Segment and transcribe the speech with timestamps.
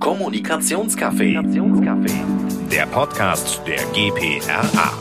[0.00, 1.40] Kommunikationscafé.
[2.70, 4.92] Der Podcast der GPRA.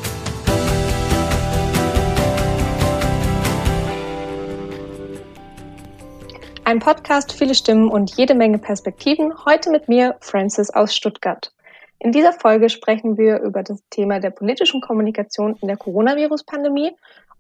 [6.64, 9.34] Ein Podcast, viele Stimmen und jede Menge Perspektiven.
[9.46, 11.54] Heute mit mir, Francis aus Stuttgart.
[12.00, 16.92] In dieser Folge sprechen wir über das Thema der politischen Kommunikation in der Coronavirus-Pandemie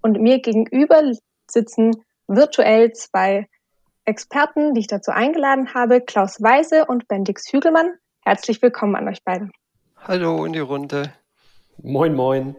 [0.02, 1.02] und mir gegenüber
[1.49, 3.47] sitzen virtuell zwei
[4.05, 7.93] Experten, die ich dazu eingeladen habe, Klaus Weise und Bendix Hügelmann.
[8.25, 9.49] Herzlich willkommen an euch beide.
[9.98, 11.13] Hallo in die Runde.
[11.84, 12.55] Moin, moin.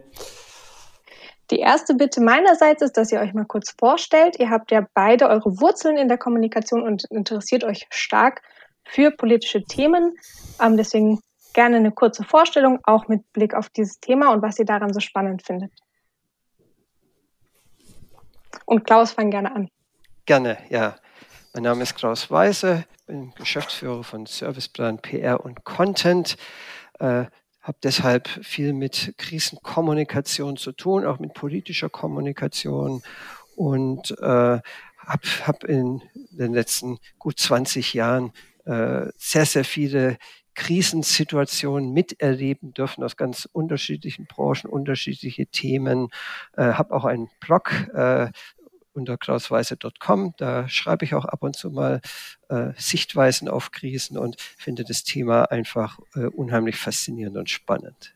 [1.51, 4.39] Die erste Bitte meinerseits ist, dass ihr euch mal kurz vorstellt.
[4.39, 8.41] Ihr habt ja beide eure Wurzeln in der Kommunikation und interessiert euch stark
[8.85, 10.15] für politische Themen.
[10.61, 11.19] Ähm, deswegen
[11.53, 15.01] gerne eine kurze Vorstellung, auch mit Blick auf dieses Thema und was ihr daran so
[15.01, 15.71] spannend findet.
[18.65, 19.69] Und Klaus, fang gerne an.
[20.25, 20.95] Gerne, ja.
[21.55, 26.35] Mein Name ist Klaus Weise, bin Geschäftsführer von Serviceplan PR und Content.
[26.99, 27.25] Äh,
[27.61, 33.03] habe deshalb viel mit Krisenkommunikation zu tun, auch mit politischer Kommunikation
[33.55, 34.63] und äh, habe
[35.45, 38.31] hab in den letzten gut 20 Jahren
[38.65, 40.17] äh, sehr, sehr viele
[40.55, 46.09] Krisensituationen miterleben dürfen aus ganz unterschiedlichen Branchen, unterschiedliche Themen.
[46.57, 48.31] Äh, habe auch einen Blog, äh,
[48.93, 50.33] unter klausweise.com.
[50.37, 52.01] Da schreibe ich auch ab und zu mal
[52.49, 58.13] äh, Sichtweisen auf Krisen und finde das Thema einfach äh, unheimlich faszinierend und spannend.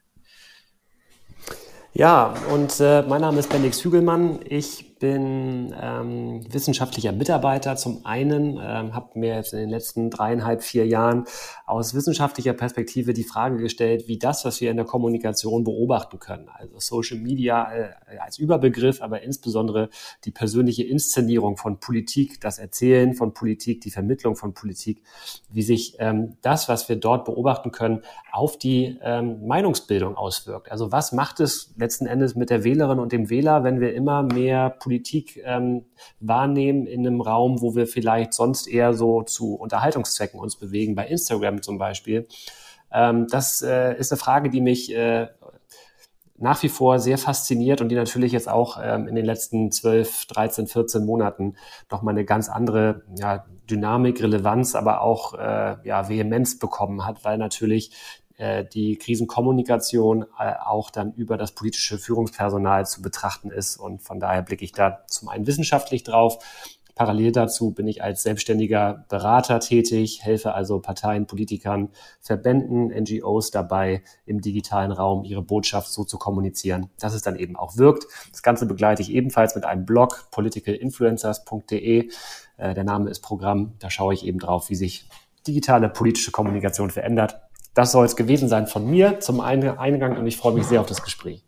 [1.93, 4.39] Ja, und äh, mein Name ist Bendix Hügelmann.
[4.47, 7.75] Ich bin ähm, wissenschaftlicher Mitarbeiter.
[7.75, 11.25] Zum einen ähm, habe mir jetzt in den letzten dreieinhalb, vier Jahren
[11.65, 16.49] aus wissenschaftlicher Perspektive die Frage gestellt, wie das, was wir in der Kommunikation beobachten können,
[16.53, 19.89] also Social Media äh, als Überbegriff, aber insbesondere
[20.25, 25.01] die persönliche Inszenierung von Politik, das Erzählen von Politik, die Vermittlung von Politik,
[25.49, 30.71] wie sich ähm, das, was wir dort beobachten können, auf die ähm, Meinungsbildung auswirkt.
[30.71, 34.23] Also was macht es letzten Endes mit der Wählerin und dem Wähler, wenn wir immer
[34.23, 35.83] mehr Politik ähm,
[36.21, 41.05] wahrnehmen in einem Raum, wo wir vielleicht sonst eher so zu Unterhaltungszwecken uns bewegen, bei
[41.05, 42.25] Instagram zum Beispiel.
[42.89, 45.27] Ähm, das äh, ist eine Frage, die mich äh,
[46.37, 50.27] nach wie vor sehr fasziniert und die natürlich jetzt auch ähm, in den letzten 12,
[50.27, 51.57] 13, 14 Monaten
[51.91, 57.37] nochmal eine ganz andere ja, Dynamik, Relevanz, aber auch äh, ja, Vehemenz bekommen hat, weil
[57.37, 57.91] natürlich
[58.37, 63.77] äh, die Krisenkommunikation äh, auch dann über das politische Führungspersonal zu betrachten ist.
[63.77, 66.37] Und von daher blicke ich da zum einen wissenschaftlich drauf.
[66.93, 71.89] Parallel dazu bin ich als selbstständiger Berater tätig, helfe also Parteien, Politikern,
[72.19, 77.55] Verbänden, NGOs dabei, im digitalen Raum ihre Botschaft so zu kommunizieren, dass es dann eben
[77.55, 78.07] auch wirkt.
[78.31, 82.09] Das Ganze begleite ich ebenfalls mit einem Blog, politicalinfluencers.de.
[82.57, 83.73] Äh, der Name ist Programm.
[83.77, 85.07] Da schaue ich eben drauf, wie sich
[85.45, 87.46] digitale politische Kommunikation verändert
[87.77, 90.87] das soll es gewesen sein von mir zum Eingang und ich freue mich sehr auf
[90.87, 91.43] das Gespräch.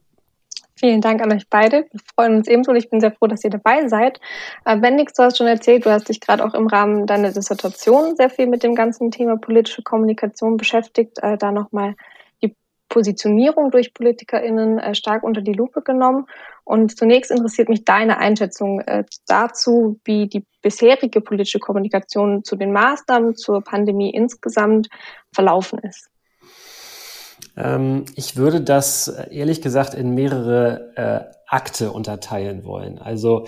[0.75, 1.87] Vielen Dank an euch beide.
[1.91, 2.71] Wir freuen uns ebenso.
[2.73, 4.21] Ich bin sehr froh, dass ihr dabei seid.
[4.63, 8.15] Äh, Bendix, du hast schon erzählt, du hast dich gerade auch im Rahmen deiner Dissertation
[8.15, 11.17] sehr viel mit dem ganzen Thema politische Kommunikation beschäftigt.
[11.21, 11.95] Äh, da nochmal
[12.41, 12.55] die
[12.87, 16.27] Positionierung durch PolitikerInnen äh, stark unter die Lupe genommen.
[16.63, 18.83] Und zunächst interessiert mich deine Einschätzung
[19.25, 24.87] dazu, wie die bisherige politische Kommunikation zu den Maßnahmen zur Pandemie insgesamt
[25.33, 26.11] verlaufen ist.
[27.59, 32.99] Ähm, ich würde das äh, ehrlich gesagt in mehrere äh, Akte unterteilen wollen.
[32.99, 33.45] Also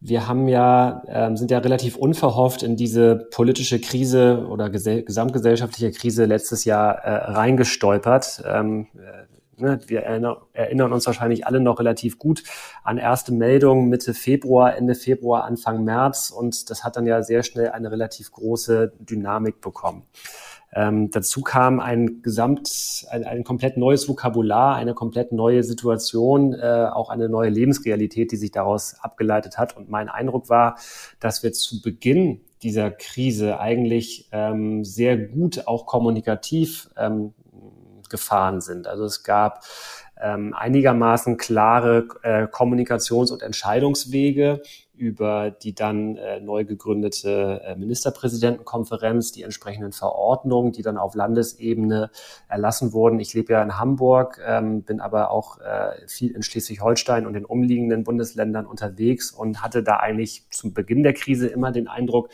[0.00, 6.24] wir haben ja, ähm, sind ja relativ unverhofft in diese politische Krise oder gesamtgesellschaftliche Krise
[6.24, 8.42] letztes Jahr äh, reingestolpert.
[8.46, 12.44] Ähm, äh, ne, wir erinnern, erinnern uns wahrscheinlich alle noch relativ gut
[12.82, 17.42] an erste Meldungen Mitte Februar, Ende Februar, Anfang März und das hat dann ja sehr
[17.42, 20.04] schnell eine relativ große Dynamik bekommen.
[20.72, 26.88] Ähm, dazu kam ein gesamt, ein, ein komplett neues Vokabular, eine komplett neue Situation, äh,
[26.92, 29.76] auch eine neue Lebensrealität, die sich daraus abgeleitet hat.
[29.76, 30.78] Und mein Eindruck war,
[31.18, 37.32] dass wir zu Beginn dieser Krise eigentlich ähm, sehr gut auch kommunikativ ähm,
[38.08, 38.86] gefahren sind.
[38.86, 39.64] Also es gab
[40.20, 44.62] einigermaßen klare äh, Kommunikations- und Entscheidungswege
[45.00, 52.10] über die dann äh, neu gegründete äh, Ministerpräsidentenkonferenz, die entsprechenden Verordnungen, die dann auf Landesebene
[52.48, 53.18] erlassen wurden.
[53.18, 57.46] Ich lebe ja in Hamburg, ähm, bin aber auch äh, viel in Schleswig-Holstein und den
[57.46, 62.28] umliegenden Bundesländern unterwegs und hatte da eigentlich zum Beginn der Krise immer den Eindruck,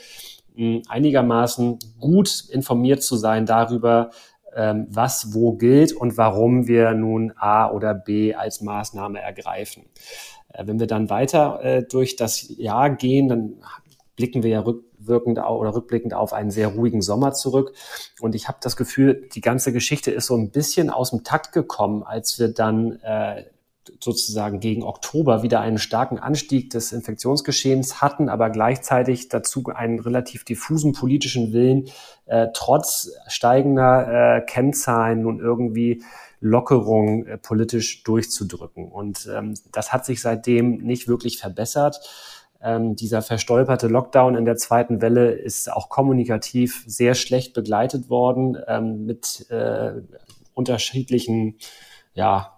[0.89, 7.71] einigermaßen gut informiert zu sein darüber, ähm, was wo gilt und warum wir nun A
[7.71, 9.85] oder B als Maßnahme ergreifen.
[10.53, 13.55] Äh, wenn wir dann weiter äh, durch das Jahr gehen, dann
[14.17, 17.73] blicken wir ja rück, rückwirkend oder rückblickend auf einen sehr ruhigen Sommer zurück.
[18.21, 21.53] Und ich habe das Gefühl, die ganze Geschichte ist so ein bisschen aus dem Takt
[21.53, 23.45] gekommen, als wir dann äh,
[24.01, 30.45] sozusagen gegen Oktober wieder einen starken Anstieg des Infektionsgeschehens hatten, aber gleichzeitig dazu einen relativ
[30.45, 31.89] diffusen politischen Willen,
[32.27, 36.03] äh, trotz steigender äh, Kennzahlen nun irgendwie
[36.41, 38.89] Lockerung äh, politisch durchzudrücken.
[38.89, 42.01] Und ähm, das hat sich seitdem nicht wirklich verbessert.
[42.63, 48.57] Ähm, dieser verstolperte Lockdown in der zweiten Welle ist auch kommunikativ sehr schlecht begleitet worden
[48.67, 49.93] ähm, mit äh,
[50.55, 51.59] unterschiedlichen
[52.15, 52.56] ja,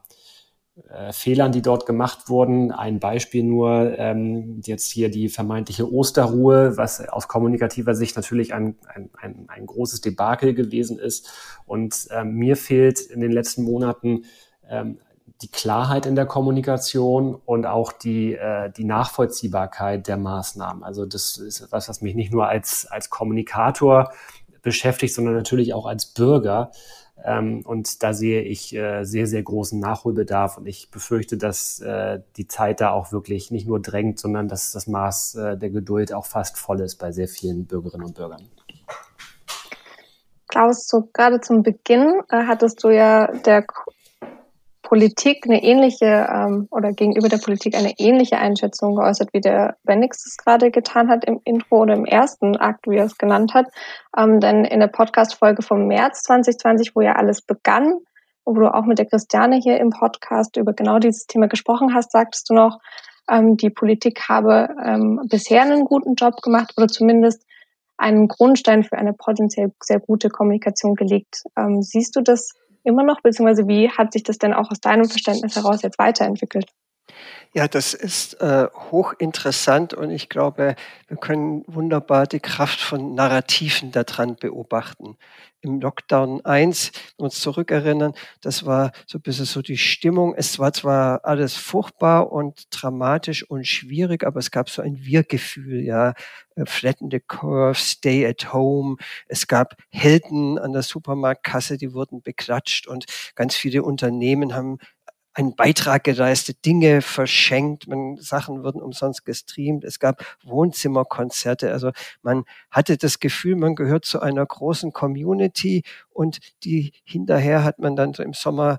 [0.89, 2.73] äh, Fehlern, die dort gemacht wurden.
[2.73, 8.77] Ein Beispiel nur, ähm, jetzt hier die vermeintliche Osterruhe, was aus kommunikativer Sicht natürlich ein,
[8.95, 11.31] ein, ein, ein großes Debakel gewesen ist.
[11.67, 14.25] Und ähm, mir fehlt in den letzten Monaten
[14.69, 14.99] ähm,
[15.43, 20.83] die Klarheit in der Kommunikation und auch die, äh, die Nachvollziehbarkeit der Maßnahmen.
[20.83, 24.13] Also das ist etwas, was mich nicht nur als, als Kommunikator
[24.63, 26.73] beschäftigt, sondern natürlich auch als Bürger.
[27.25, 32.21] Ähm, und da sehe ich äh, sehr, sehr großen Nachholbedarf und ich befürchte, dass äh,
[32.37, 36.13] die Zeit da auch wirklich nicht nur drängt, sondern dass das Maß äh, der Geduld
[36.13, 38.49] auch fast voll ist bei sehr vielen Bürgerinnen und Bürgern.
[40.49, 43.65] Klaus, so gerade zum Beginn äh, hattest du ja der
[44.89, 50.25] Politik eine ähnliche ähm, oder gegenüber der Politik eine ähnliche Einschätzung geäußert, wie der Bendix
[50.25, 53.67] es gerade getan hat im Intro oder im ersten Akt, wie er es genannt hat.
[54.17, 57.99] Ähm, denn in der Podcast-Folge vom März 2020, wo ja alles begann,
[58.47, 62.11] wo du auch mit der Christiane hier im Podcast über genau dieses Thema gesprochen hast,
[62.11, 62.79] sagtest du noch,
[63.31, 67.45] ähm, die Politik habe ähm, bisher einen guten Job gemacht oder zumindest
[67.99, 71.43] einen Grundstein für eine potenziell sehr gute Kommunikation gelegt.
[71.59, 75.07] Ähm, siehst du das immer noch, beziehungsweise wie hat sich das denn auch aus deinem
[75.07, 76.71] Verständnis heraus jetzt weiterentwickelt?
[77.55, 80.77] Ja, das ist äh, hochinteressant und ich glaube,
[81.09, 85.17] wir können wunderbar die Kraft von Narrativen daran beobachten.
[85.61, 88.13] Im Lockdown 1, wenn wir uns zurückerinnern,
[88.43, 90.35] das war so ein bisschen so die Stimmung.
[90.37, 95.83] Es war zwar alles furchtbar und dramatisch und schwierig, aber es gab so ein Wir-Gefühl,
[95.83, 96.15] ja.
[96.55, 98.97] Äh, Flatten the Curve, Stay at Home.
[99.27, 104.79] Es gab Helden an der Supermarktkasse, die wurden beklatscht und ganz viele Unternehmen haben
[105.39, 111.93] einen Beitrag geleistet, Dinge verschenkt, man, Sachen wurden umsonst gestreamt, es gab Wohnzimmerkonzerte, also
[112.23, 117.95] man hatte das Gefühl, man gehört zu einer großen Community und die hinterher hat man
[117.95, 118.79] dann so im Sommer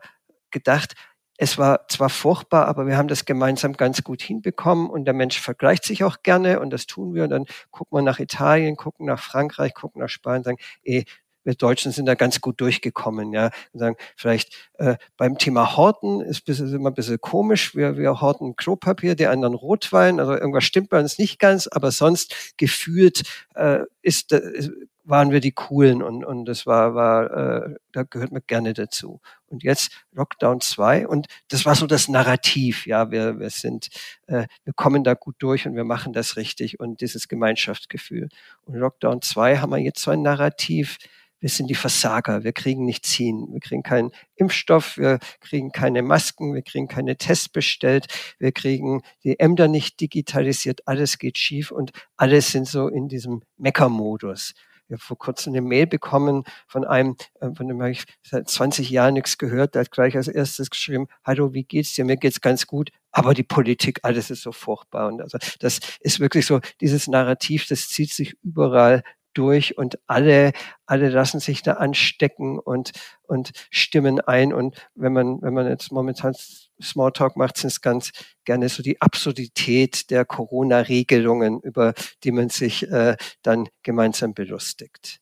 [0.52, 0.96] gedacht,
[1.38, 5.40] es war zwar furchtbar, aber wir haben das gemeinsam ganz gut hinbekommen und der Mensch
[5.40, 7.24] vergleicht sich auch gerne und das tun wir.
[7.24, 11.06] Und dann gucken wir nach Italien, gucken nach Frankreich, gucken nach Spanien, sagen, eh,
[11.50, 13.34] wir Deutschen sind da ganz gut durchgekommen.
[13.34, 17.76] Ja, und sagen vielleicht äh, beim Thema Horten ist, ist immer ein bisschen komisch.
[17.76, 20.20] Wir, wir horten Klopapier, die anderen Rotwein.
[20.20, 23.24] Also irgendwas stimmt bei uns nicht ganz, aber sonst gefühlt
[23.56, 24.72] äh, ist, ist
[25.10, 29.22] waren wir die coolen und und das war war äh, da gehört mir gerne dazu
[29.48, 33.90] und jetzt Lockdown 2 und das war so das Narrativ ja wir wir sind
[34.28, 38.30] äh, wir kommen da gut durch und wir machen das richtig und dieses Gemeinschaftsgefühl
[38.66, 41.00] und Lockdown 2 haben wir jetzt so ein Narrativ
[41.40, 46.02] wir sind die Versager, wir kriegen nichts hin, wir kriegen keinen Impfstoff, wir kriegen keine
[46.02, 48.08] Masken, wir kriegen keine Tests bestellt,
[48.40, 53.42] wir kriegen die Ämter nicht digitalisiert, alles geht schief und alles sind so in diesem
[53.58, 54.54] Meckermodus.
[54.90, 58.50] Wir haben vor kurzem eine Mail bekommen von einem, äh, von dem habe ich seit
[58.50, 62.06] 20 Jahren nichts gehört, der hat gleich als erstes geschrieben, hallo, wie geht's dir?
[62.06, 65.08] Mir geht's ganz gut, aber die Politik, alles ist so furchtbar.
[65.08, 70.52] Und also das ist wirklich so, dieses Narrativ, das zieht sich überall durch und alle,
[70.86, 72.92] alle lassen sich da anstecken und,
[73.24, 74.54] und stimmen ein.
[74.54, 76.36] Und wenn man, wenn man jetzt momentan
[76.82, 78.12] Smalltalk macht, sind es ganz
[78.46, 81.94] gerne so die Absurdität der Corona-Regelungen, über
[82.24, 85.20] die man sich äh, dann gemeinsam belustigt.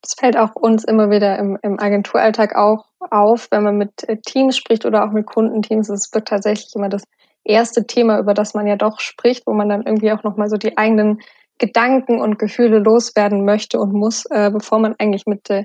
[0.00, 4.18] Das fällt auch uns immer wieder im, im Agenturalltag auch auf, wenn man mit äh,
[4.18, 5.88] Teams spricht oder auch mit Kundenteams.
[5.88, 7.02] Es wird tatsächlich immer das
[7.44, 10.56] erste Thema, über das man ja doch spricht, wo man dann irgendwie auch nochmal so
[10.56, 11.20] die eigenen
[11.58, 15.64] Gedanken und Gefühle loswerden möchte und muss, äh, bevor man eigentlich mit äh,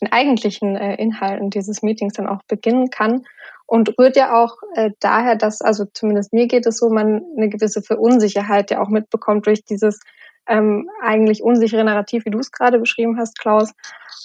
[0.00, 3.24] den eigentlichen äh, Inhalten dieses Meetings dann auch beginnen kann.
[3.66, 7.48] Und rührt ja auch äh, daher, dass, also zumindest mir geht es so, man eine
[7.48, 10.00] gewisse Verunsicherheit ja auch mitbekommt durch dieses
[10.48, 13.72] ähm, eigentlich unsichere Narrativ, wie du es gerade beschrieben hast, Klaus,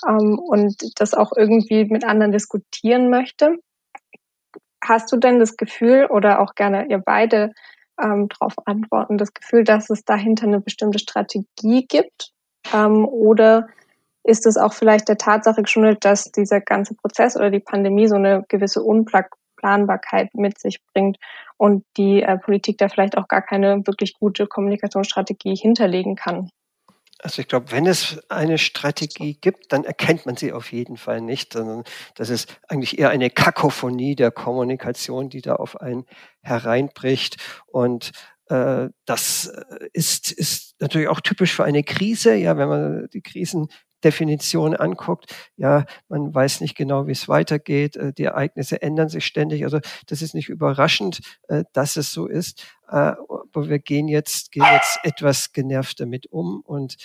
[0.07, 3.57] ähm, und das auch irgendwie mit anderen diskutieren möchte.
[4.83, 7.53] Hast du denn das Gefühl oder auch gerne ihr beide
[8.01, 12.31] ähm, darauf antworten, das Gefühl, dass es dahinter eine bestimmte Strategie gibt?
[12.73, 13.67] Ähm, oder
[14.23, 18.15] ist es auch vielleicht der Tatsache geschuldet, dass dieser ganze Prozess oder die Pandemie so
[18.15, 21.17] eine gewisse Unplanbarkeit mit sich bringt
[21.57, 26.49] und die äh, Politik da vielleicht auch gar keine wirklich gute Kommunikationsstrategie hinterlegen kann?
[27.19, 31.21] Also ich glaube, wenn es eine Strategie gibt, dann erkennt man sie auf jeden Fall
[31.21, 31.83] nicht, sondern
[32.15, 36.05] das ist eigentlich eher eine Kakophonie der Kommunikation, die da auf einen
[36.41, 37.37] hereinbricht.
[37.67, 38.11] Und
[38.49, 39.51] äh, das
[39.93, 42.35] ist, ist natürlich auch typisch für eine Krise.
[42.35, 43.21] Ja, wenn man die
[44.05, 47.95] Krisendefinition anguckt, ja, man weiß nicht genau, wie es weitergeht.
[47.95, 49.63] Äh, die Ereignisse ändern sich ständig.
[49.63, 52.65] Also das ist nicht überraschend, äh, dass es so ist.
[52.87, 56.97] Aber wir gehen jetzt, gehen jetzt etwas genervt damit um und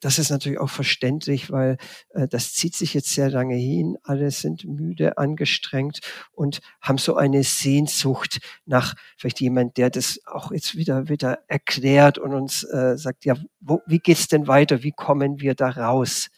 [0.00, 1.76] das ist natürlich auch verständlich, weil
[2.10, 3.96] äh, das zieht sich jetzt sehr lange hin.
[4.02, 6.00] Alle sind müde, angestrengt
[6.32, 12.18] und haben so eine Sehnsucht nach vielleicht jemand, der das auch jetzt wieder wieder erklärt
[12.18, 14.82] und uns äh, sagt, ja, wo, wie geht's denn weiter?
[14.82, 16.28] Wie kommen wir da raus?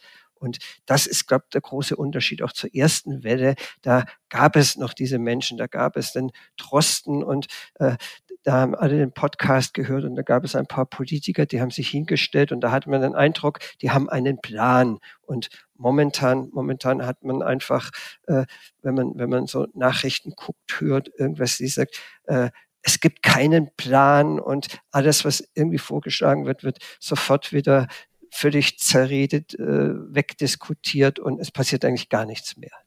[0.44, 3.54] Und das ist, glaube ich, der große Unterschied auch zur ersten Welle.
[3.80, 7.46] Da gab es noch diese Menschen, da gab es den Trosten und
[7.76, 7.96] äh,
[8.44, 11.70] da haben alle den Podcast gehört und da gab es ein paar Politiker, die haben
[11.70, 14.98] sich hingestellt und da hat man den Eindruck, die haben einen Plan.
[15.22, 17.90] Und momentan, momentan hat man einfach,
[18.26, 18.44] äh,
[18.82, 22.50] wenn man, wenn man so Nachrichten guckt, hört, irgendwas, die sagt, äh,
[22.82, 27.88] es gibt keinen Plan und alles, was irgendwie vorgeschlagen wird, wird sofort wieder
[28.30, 32.83] völlig zerredet, äh, wegdiskutiert und es passiert eigentlich gar nichts mehr.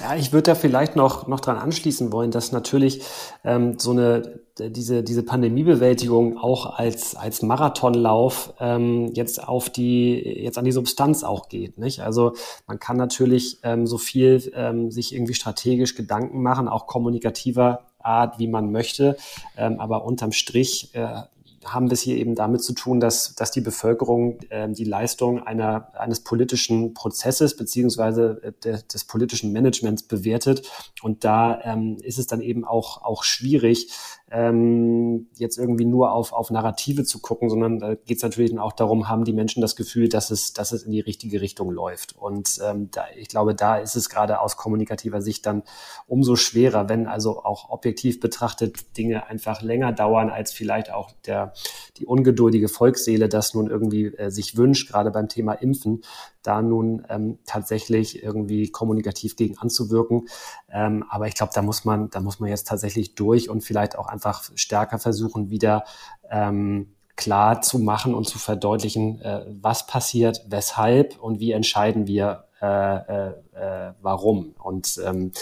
[0.00, 3.02] Ja, ich würde da vielleicht noch, noch dran anschließen wollen, dass natürlich
[3.44, 10.58] ähm, so eine, diese, diese Pandemiebewältigung auch als, als Marathonlauf ähm, jetzt auf die, jetzt
[10.58, 11.78] an die Substanz auch geht.
[11.78, 12.00] Nicht?
[12.00, 12.34] Also
[12.66, 18.38] man kann natürlich ähm, so viel ähm, sich irgendwie strategisch Gedanken machen, auch kommunikativer Art,
[18.38, 19.16] wie man möchte.
[19.56, 21.22] Ähm, aber unterm Strich äh,
[21.64, 25.42] haben wir es hier eben damit zu tun, dass, dass die Bevölkerung äh, die Leistung
[25.42, 30.66] einer, eines politischen Prozesses beziehungsweise äh, de, des politischen Managements bewertet.
[31.02, 33.90] Und da ähm, ist es dann eben auch, auch schwierig,
[34.30, 38.72] ähm, jetzt irgendwie nur auf, auf Narrative zu gucken, sondern da geht es natürlich auch
[38.72, 42.16] darum, haben die Menschen das Gefühl, dass es, dass es in die richtige Richtung läuft.
[42.16, 45.64] Und ähm, da, ich glaube, da ist es gerade aus kommunikativer Sicht dann
[46.06, 51.52] umso schwerer, wenn also auch objektiv betrachtet Dinge einfach länger dauern, als vielleicht auch der,
[51.96, 56.02] die ungeduldige Volksseele das nun irgendwie äh, sich wünscht, gerade beim Thema Impfen,
[56.42, 60.28] da nun ähm, tatsächlich irgendwie kommunikativ gegen anzuwirken.
[60.70, 63.98] Ähm, aber ich glaube, da muss man, da muss man jetzt tatsächlich durch und vielleicht
[63.98, 64.19] auch einfach
[64.54, 65.84] stärker versuchen, wieder
[66.30, 72.44] ähm, klar zu machen und zu verdeutlichen, äh, was passiert, weshalb und wie entscheiden wir,
[72.62, 74.54] äh, äh, äh warum.
[74.58, 75.32] Und ähm,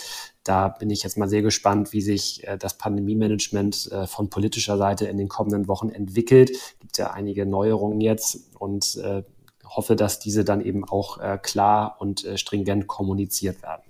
[0.42, 4.76] da bin ich jetzt mal sehr gespannt, wie sich äh, das Pandemie-Management äh, von politischer
[4.76, 6.50] Seite in den kommenden Wochen entwickelt.
[6.80, 9.22] Gibt ja einige Neuerungen jetzt und äh,
[9.64, 13.82] hoffe, dass diese dann eben auch äh, klar und äh, stringent kommuniziert werden.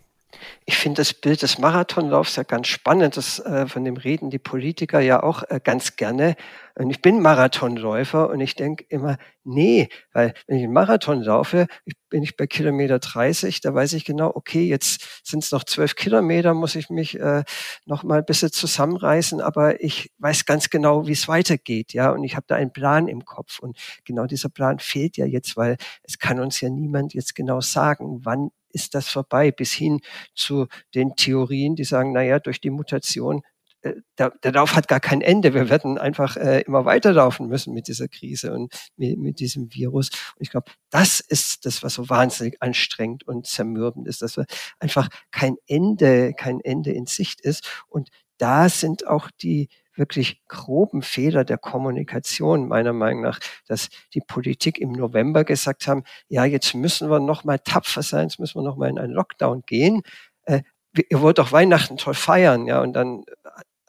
[0.66, 3.16] Ich finde das Bild des Marathonlaufs ja ganz spannend.
[3.16, 6.37] Das, äh, von dem reden die Politiker ja auch äh, ganz gerne.
[6.75, 11.66] Und ich bin Marathonläufer und ich denke immer, nee, weil wenn ich einen Marathon laufe,
[11.87, 15.64] ich, bin ich bei Kilometer 30, da weiß ich genau, okay, jetzt sind es noch
[15.64, 17.42] zwölf Kilometer, muss ich mich äh,
[17.87, 22.23] noch mal ein bisschen zusammenreißen, aber ich weiß ganz genau, wie es weitergeht, ja, und
[22.23, 25.78] ich habe da einen Plan im Kopf und genau dieser Plan fehlt ja jetzt, weil
[26.04, 30.01] es kann uns ja niemand jetzt genau sagen, wann ist das vorbei, bis hin
[30.35, 33.43] zu den Theorien, die sagen, naja, durch die Mutation
[33.83, 35.55] äh, der, der Lauf hat gar kein Ende.
[35.55, 40.11] Wir werden einfach äh, immer weiterlaufen müssen mit dieser Krise und mit, mit diesem Virus.
[40.37, 44.47] Und ich glaube, das ist das, was so wahnsinnig anstrengend und zermürbend ist, dass wir
[44.81, 47.85] einfach kein Ende, kein Ende in Sicht ist.
[47.89, 48.09] Und
[48.39, 54.78] da sind auch die wirklich groben Fehler der Kommunikation meiner Meinung nach, dass die Politik
[54.78, 58.62] im November gesagt haben, ja, jetzt müssen wir noch mal tapfer sein, jetzt müssen wir
[58.62, 60.02] noch mal in einen Lockdown gehen.
[60.45, 60.62] Äh,
[61.11, 63.25] ihr wollt doch Weihnachten toll feiern, ja, und dann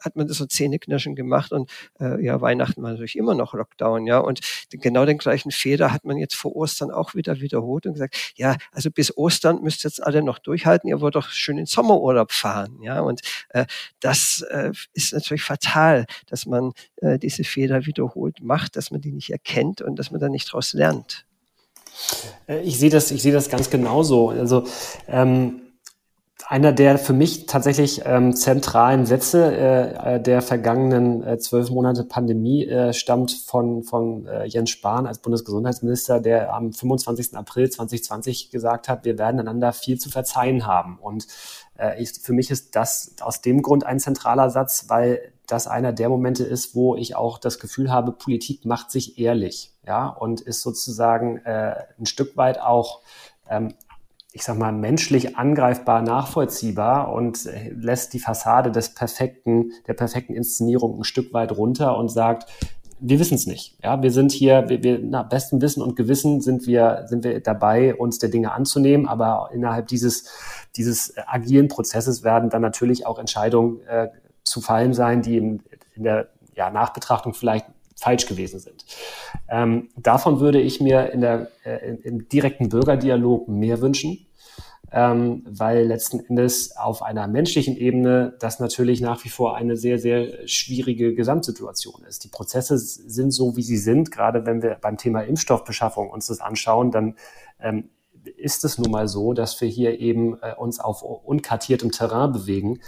[0.00, 4.06] hat man das so Zähneknirschen gemacht und äh, ja, Weihnachten war natürlich immer noch Lockdown,
[4.06, 4.18] ja.
[4.18, 4.40] Und
[4.70, 8.56] genau den gleichen Fehler hat man jetzt vor Ostern auch wieder wiederholt und gesagt, ja,
[8.72, 12.32] also bis Ostern müsst ihr jetzt alle noch durchhalten, ihr wollt doch schön in Sommerurlaub
[12.32, 13.00] fahren, ja.
[13.00, 13.66] Und äh,
[14.00, 19.12] das äh, ist natürlich fatal, dass man äh, diese Fehler wiederholt macht, dass man die
[19.12, 21.26] nicht erkennt und dass man da nicht daraus lernt.
[22.46, 24.30] Äh, ich sehe das, ich sehe das ganz genauso.
[24.30, 24.64] Also
[25.08, 25.62] ähm
[26.48, 32.04] einer der für mich tatsächlich ähm, zentralen Sätze äh, äh, der vergangenen äh, zwölf Monate
[32.04, 37.36] Pandemie äh, stammt von, von äh, Jens Spahn als Bundesgesundheitsminister, der am 25.
[37.36, 40.98] April 2020 gesagt hat, wir werden einander viel zu verzeihen haben.
[41.00, 41.26] Und
[41.78, 45.92] äh, ich, für mich ist das aus dem Grund ein zentraler Satz, weil das einer
[45.92, 50.40] der Momente ist, wo ich auch das Gefühl habe, Politik macht sich ehrlich, ja, und
[50.40, 53.00] ist sozusagen äh, ein Stück weit auch
[53.48, 53.74] ähm,
[54.32, 61.00] ich sag mal, menschlich angreifbar nachvollziehbar und lässt die Fassade des perfekten, der perfekten Inszenierung
[61.00, 62.48] ein Stück weit runter und sagt,
[63.00, 63.76] wir wissen es nicht.
[63.82, 67.40] Ja, wir sind hier, wir, wir nach bestem Wissen und Gewissen sind wir, sind wir
[67.40, 70.28] dabei, uns der Dinge anzunehmen, aber innerhalb dieses,
[70.76, 74.08] dieses agilen Prozesses werden dann natürlich auch Entscheidungen äh,
[74.44, 75.62] zu fallen sein, die in,
[75.94, 77.66] in der ja, Nachbetrachtung vielleicht
[78.00, 78.84] falsch gewesen sind.
[79.48, 84.26] Ähm, davon würde ich mir in der, äh, im direkten Bürgerdialog mehr wünschen
[84.92, 89.98] ähm, weil letzten Endes auf einer menschlichen Ebene das natürlich nach wie vor eine sehr,
[89.98, 92.24] sehr schwierige Gesamtsituation ist.
[92.24, 94.10] Die Prozesse sind so, wie sie sind.
[94.10, 97.16] Gerade wenn wir beim Thema Impfstoffbeschaffung uns das anschauen, dann
[97.60, 97.90] ähm,
[98.36, 102.80] ist es nun mal so, dass wir hier eben äh, uns auf unkartiertem Terrain bewegen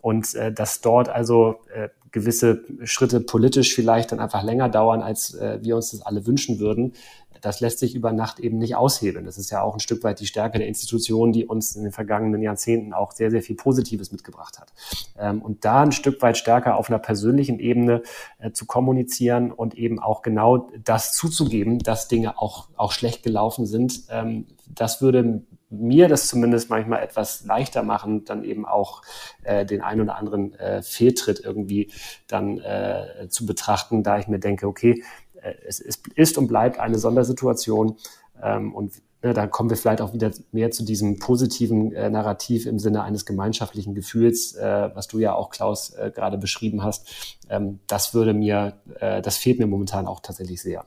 [0.00, 5.34] und äh, dass dort also äh, gewisse Schritte politisch vielleicht dann einfach länger dauern, als
[5.34, 6.94] äh, wir uns das alle wünschen würden
[7.40, 9.24] das lässt sich über Nacht eben nicht aushebeln.
[9.24, 11.92] Das ist ja auch ein Stück weit die Stärke der Institution, die uns in den
[11.92, 14.72] vergangenen Jahrzehnten auch sehr, sehr viel Positives mitgebracht hat.
[15.18, 18.02] Ähm, und da ein Stück weit stärker auf einer persönlichen Ebene
[18.38, 23.66] äh, zu kommunizieren und eben auch genau das zuzugeben, dass Dinge auch, auch schlecht gelaufen
[23.66, 29.02] sind, ähm, das würde mir das zumindest manchmal etwas leichter machen, dann eben auch
[29.44, 31.92] äh, den ein oder anderen äh, Fehltritt irgendwie
[32.26, 35.02] dann äh, zu betrachten, da ich mir denke, okay,
[35.42, 37.96] äh, es ist und bleibt eine Sondersituation.
[38.42, 42.66] Ähm, und ne, da kommen wir vielleicht auch wieder mehr zu diesem positiven äh, Narrativ
[42.66, 47.36] im Sinne eines gemeinschaftlichen Gefühls, äh, was du ja auch, Klaus, äh, gerade beschrieben hast.
[47.48, 50.84] Ähm, das würde mir, äh, das fehlt mir momentan auch tatsächlich sehr.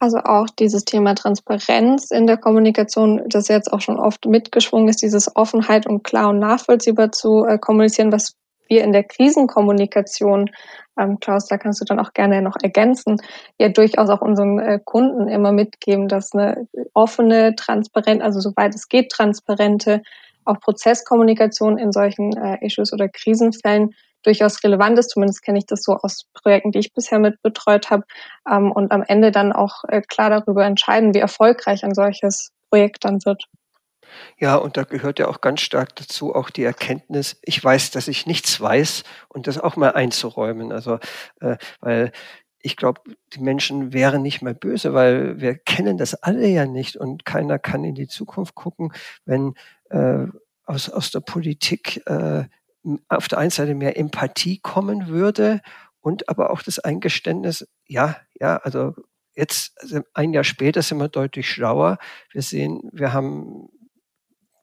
[0.00, 5.02] Also auch dieses Thema Transparenz in der Kommunikation, das jetzt auch schon oft mitgeschwungen ist,
[5.02, 8.36] dieses Offenheit und klar und nachvollziehbar zu äh, kommunizieren, was
[8.68, 10.50] wir in der Krisenkommunikation,
[10.98, 13.16] ähm, Klaus, da kannst du dann auch gerne noch ergänzen,
[13.58, 18.88] ja durchaus auch unseren äh, Kunden immer mitgeben, dass eine offene, transparent, also soweit es
[18.88, 20.02] geht, transparente,
[20.44, 25.10] auch Prozesskommunikation in solchen äh, Issues oder Krisenfällen durchaus relevant ist.
[25.10, 28.04] Zumindest kenne ich das so aus Projekten, die ich bisher mit betreut habe.
[28.48, 33.04] Ähm, und am Ende dann auch äh, klar darüber entscheiden, wie erfolgreich ein solches Projekt
[33.04, 33.44] dann wird.
[34.38, 38.08] Ja, und da gehört ja auch ganz stark dazu auch die Erkenntnis, ich weiß, dass
[38.08, 40.72] ich nichts weiß und das auch mal einzuräumen.
[40.72, 40.98] Also,
[41.40, 42.12] äh, weil
[42.60, 43.02] ich glaube,
[43.34, 47.58] die Menschen wären nicht mehr böse, weil wir kennen das alle ja nicht und keiner
[47.58, 48.92] kann in die Zukunft gucken,
[49.24, 49.54] wenn
[49.90, 50.26] äh,
[50.64, 52.44] aus, aus der Politik äh,
[53.08, 55.60] auf der einen Seite mehr Empathie kommen würde
[56.00, 58.94] und aber auch das Eingeständnis, ja, ja, also
[59.34, 59.74] jetzt,
[60.14, 61.98] ein Jahr später sind wir deutlich schlauer.
[62.32, 63.68] Wir sehen, wir haben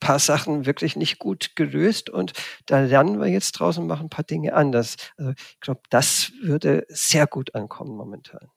[0.05, 2.33] paar Sachen wirklich nicht gut gelöst und
[2.67, 4.97] da lernen wir jetzt draußen machen ein paar Dinge anders.
[5.17, 8.51] Also ich glaube, das würde sehr gut ankommen momentan.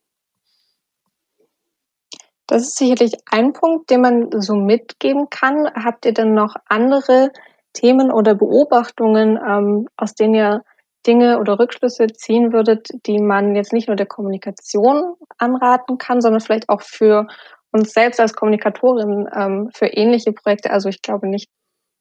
[2.47, 5.67] Das ist sicherlich ein Punkt, den man so mitgeben kann.
[5.75, 7.31] Habt ihr denn noch andere
[7.73, 10.63] Themen oder Beobachtungen, ähm, aus denen ihr
[11.07, 16.41] Dinge oder Rückschlüsse ziehen würdet, die man jetzt nicht nur der Kommunikation anraten kann, sondern
[16.41, 17.27] vielleicht auch für
[17.71, 20.71] uns selbst als Kommunikatorin ähm, für ähnliche Projekte.
[20.71, 21.49] Also ich glaube nicht,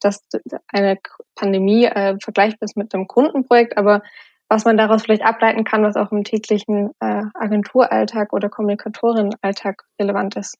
[0.00, 0.22] dass
[0.68, 0.98] eine
[1.34, 4.02] Pandemie äh, vergleichbar ist mit einem Kundenprojekt, aber
[4.48, 10.36] was man daraus vielleicht ableiten kann, was auch im täglichen äh, Agenturalltag oder Kommunikatorinnenalltag relevant
[10.36, 10.56] ist.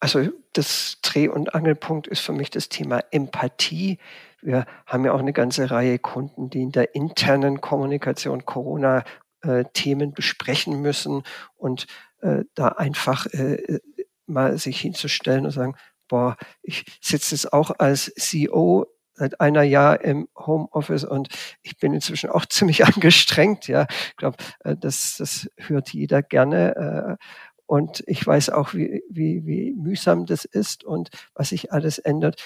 [0.00, 3.98] Also das Dreh- und Angelpunkt ist für mich das Thema Empathie.
[4.40, 10.12] Wir haben ja auch eine ganze Reihe Kunden, die in der internen Kommunikation Corona-Themen äh,
[10.12, 11.24] besprechen müssen
[11.56, 11.86] und
[12.20, 13.80] äh, da einfach äh,
[14.26, 15.74] mal sich hinzustellen und sagen,
[16.06, 18.86] boah, ich sitze jetzt auch als CEO
[19.18, 21.28] seit einer Jahr im Homeoffice und
[21.62, 23.66] ich bin inzwischen auch ziemlich angestrengt.
[23.66, 27.18] Ja, ich glaube, äh, das, das hört jeder gerne.
[27.18, 27.24] Äh,
[27.68, 32.42] und ich weiß auch, wie, wie, wie mühsam das ist und was sich alles ändert.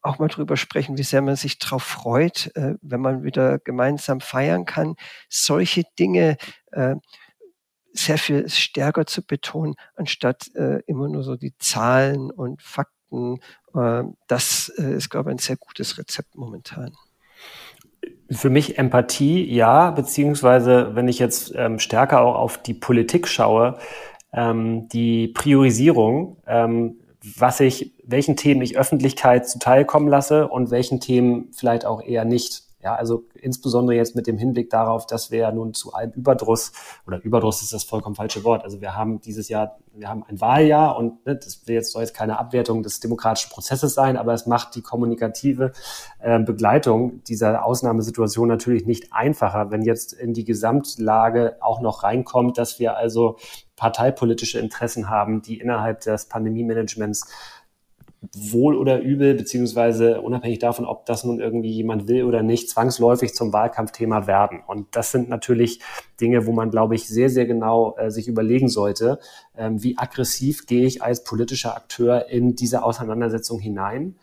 [0.00, 4.64] Auch mal drüber sprechen, wie sehr man sich darauf freut, wenn man wieder gemeinsam feiern
[4.64, 4.94] kann.
[5.28, 6.36] Solche Dinge
[7.92, 13.38] sehr viel stärker zu betonen, anstatt äh, immer nur so die Zahlen und Fakten.
[13.74, 16.92] Äh, das äh, ist, glaube ich, ein sehr gutes Rezept momentan.
[18.30, 23.78] Für mich Empathie, ja, beziehungsweise wenn ich jetzt ähm, stärker auch auf die Politik schaue,
[24.32, 26.96] ähm, die Priorisierung, ähm,
[27.36, 32.62] was ich, welchen Themen ich Öffentlichkeit zuteilkommen lasse und welchen Themen vielleicht auch eher nicht.
[32.82, 36.72] Ja, also insbesondere jetzt mit dem Hinblick darauf, dass wir ja nun zu einem Überdruss
[37.06, 38.64] oder Überdruss ist das vollkommen falsche Wort.
[38.64, 42.02] Also wir haben dieses Jahr, wir haben ein Wahljahr und ne, das will jetzt soll
[42.02, 45.70] jetzt keine Abwertung des demokratischen Prozesses sein, aber es macht die kommunikative
[46.18, 52.58] äh, Begleitung dieser Ausnahmesituation natürlich nicht einfacher, wenn jetzt in die Gesamtlage auch noch reinkommt,
[52.58, 53.36] dass wir also
[53.76, 57.28] parteipolitische Interessen haben, die innerhalb des Pandemie-Managements
[58.36, 63.34] wohl oder übel, beziehungsweise unabhängig davon, ob das nun irgendwie jemand will oder nicht, zwangsläufig
[63.34, 64.60] zum Wahlkampfthema werden.
[64.66, 65.80] Und das sind natürlich
[66.20, 69.18] Dinge, wo man, glaube ich, sehr, sehr genau äh, sich überlegen sollte,
[69.56, 74.14] ähm, wie aggressiv gehe ich als politischer Akteur in diese Auseinandersetzung hinein,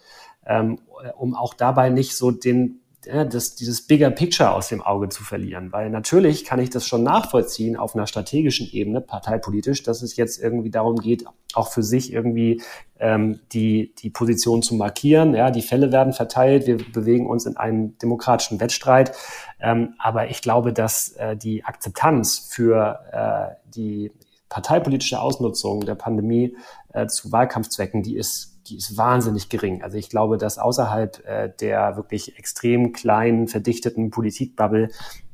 [0.45, 0.79] ähm,
[1.17, 2.79] um auch dabei nicht so den
[3.11, 5.71] ja, das, dieses Bigger Picture aus dem Auge zu verlieren.
[5.71, 10.41] Weil natürlich kann ich das schon nachvollziehen auf einer strategischen Ebene, parteipolitisch, dass es jetzt
[10.41, 12.61] irgendwie darum geht, auch für sich irgendwie
[12.99, 15.33] ähm, die, die Position zu markieren.
[15.33, 19.13] Ja, die Fälle werden verteilt, wir bewegen uns in einem demokratischen Wettstreit.
[19.59, 24.11] Ähm, aber ich glaube, dass äh, die Akzeptanz für äh, die
[24.49, 26.55] parteipolitische Ausnutzung der Pandemie
[26.93, 29.81] äh, zu Wahlkampfzwecken, die ist die ist wahnsinnig gering.
[29.81, 34.89] Also ich glaube, dass außerhalb äh, der wirklich extrem kleinen, verdichteten Politikbubble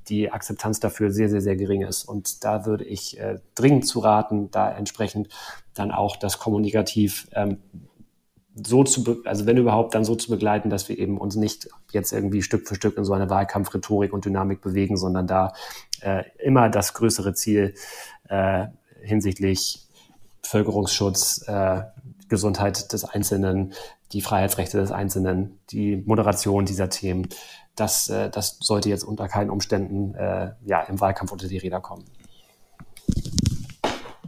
[0.08, 2.04] die Akzeptanz dafür sehr, sehr, sehr gering ist.
[2.04, 5.30] Und da würde ich äh, dringend zu raten, da entsprechend
[5.74, 7.58] dann auch das kommunikativ ähm,
[8.64, 12.14] so zu, also wenn überhaupt, dann so zu begleiten, dass wir eben uns nicht jetzt
[12.14, 15.52] irgendwie Stück für Stück in so eine Wahlkampfrhetorik und Dynamik bewegen, sondern da
[16.00, 17.74] äh, immer das größere Ziel
[18.30, 18.68] äh,
[19.02, 19.86] hinsichtlich
[20.42, 21.82] Bevölkerungsschutz, äh,
[22.30, 23.74] Gesundheit des Einzelnen,
[24.12, 27.28] die Freiheitsrechte des Einzelnen, die Moderation dieser Themen.
[27.76, 31.82] Das, äh, das sollte jetzt unter keinen Umständen äh, ja, im Wahlkampf unter die Räder
[31.82, 32.06] kommen.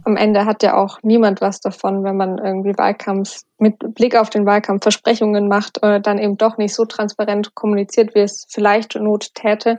[0.04, 4.30] Am Ende hat ja auch niemand was davon, wenn man irgendwie Wahlkampf mit Blick auf
[4.30, 8.94] den Wahlkampf Versprechungen macht, äh, dann eben doch nicht so transparent kommuniziert, wie es vielleicht
[8.94, 9.78] Not täte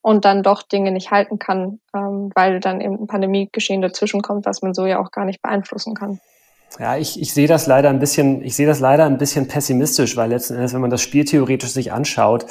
[0.00, 4.62] und dann doch Dinge nicht halten kann, ähm, weil dann eben ein Pandemiegeschehen dazwischenkommt, was
[4.62, 6.20] man so ja auch gar nicht beeinflussen kann.
[6.78, 10.16] Ja, ich, ich sehe das leider ein bisschen, ich sehe das leider ein bisschen pessimistisch,
[10.16, 12.46] weil letzten Endes, wenn man das Spiel theoretisch sich anschaut,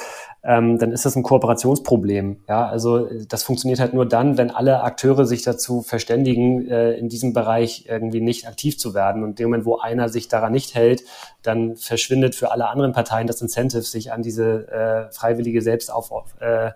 [0.46, 2.44] ähm, dann ist das ein Kooperationsproblem.
[2.48, 7.08] Ja, also das funktioniert halt nur dann, wenn alle Akteure sich dazu verständigen, äh, in
[7.08, 9.24] diesem Bereich irgendwie nicht aktiv zu werden.
[9.24, 11.02] Und in dem Moment, wo einer sich daran nicht hält,
[11.42, 16.70] dann verschwindet für alle anderen Parteien das Incentive, sich an diese äh, freiwillige Selbstauf äh,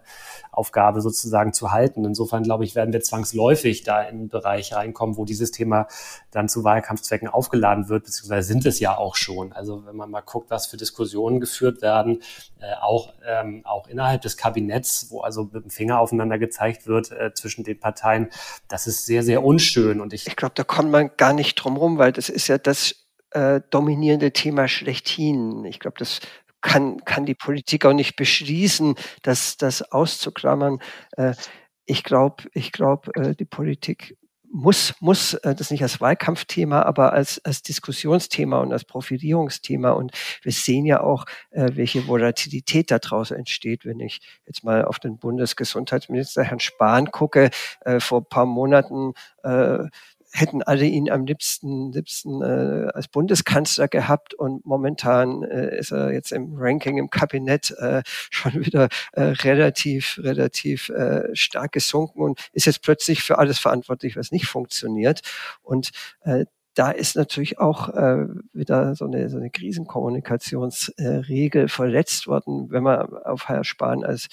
[0.96, 2.04] sozusagen zu halten.
[2.04, 5.86] Insofern glaube ich, werden wir zwangsläufig da in einen Bereich reinkommen, wo dieses Thema
[6.30, 9.52] dann zu Wahlkampfzwecken aufgeladen wird, beziehungsweise sind es ja auch schon.
[9.52, 12.22] Also wenn man mal guckt, was für Diskussionen geführt werden,
[12.60, 17.10] äh, auch, ähm, auch innerhalb des Kabinetts, wo also mit dem Finger aufeinander gezeigt wird
[17.10, 18.28] äh, zwischen den Parteien,
[18.68, 20.00] das ist sehr, sehr unschön.
[20.00, 22.58] Und ich, ich glaube, da kommt man gar nicht drum rum, weil das ist ja
[22.58, 25.64] das äh, dominierende Thema schlechthin.
[25.64, 26.20] Ich glaube, das
[26.60, 30.78] kann, kann die Politik auch nicht beschließen, das, das auszuklammern.
[31.16, 31.34] Äh,
[31.86, 34.16] ich glaube, ich glaube, äh, die Politik
[34.52, 39.90] muss, muss äh, das nicht als Wahlkampfthema, aber als, als Diskussionsthema und als Profilierungsthema.
[39.90, 44.98] Und wir sehen ja auch, äh, welche Volatilität daraus entsteht, wenn ich jetzt mal auf
[44.98, 47.50] den Bundesgesundheitsminister Herrn Spahn gucke.
[47.82, 49.84] Äh, vor paar Monaten äh,
[50.32, 56.12] hätten alle ihn am liebsten, liebsten äh, als Bundeskanzler gehabt und momentan äh, ist er
[56.12, 62.40] jetzt im Ranking im Kabinett äh, schon wieder äh, relativ, relativ äh, stark gesunken und
[62.52, 65.20] ist jetzt plötzlich für alles verantwortlich, was nicht funktioniert.
[65.62, 65.90] Und
[66.22, 66.44] äh,
[66.80, 72.82] da ist natürlich auch äh, wieder so eine, so eine Krisenkommunikationsregel äh, verletzt worden, wenn
[72.82, 74.28] man auf Herr Spahn als